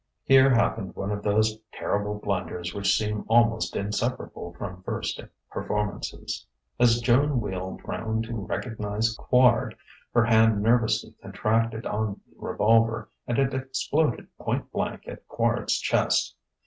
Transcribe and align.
Here 0.23 0.49
happened 0.49 0.95
one 0.95 1.11
of 1.11 1.21
those 1.21 1.59
terrible 1.71 2.15
blunders 2.17 2.73
which 2.73 2.97
seem 2.97 3.23
almost 3.27 3.75
inseparable 3.75 4.51
from 4.57 4.81
first 4.81 5.21
performances. 5.51 6.43
As 6.79 6.99
Joan 7.01 7.39
wheeled 7.39 7.87
round 7.87 8.23
to 8.23 8.33
recognize 8.33 9.15
Quard, 9.15 9.75
her 10.15 10.25
hand 10.25 10.63
nervously 10.63 11.11
contracted 11.21 11.85
on 11.85 12.19
the 12.27 12.33
revolver, 12.35 13.09
and 13.27 13.37
it 13.37 13.53
exploded 13.53 14.27
point 14.39 14.71
blank 14.71 15.07
at 15.07 15.27
Quard's 15.27 15.77
chest. 15.77 16.35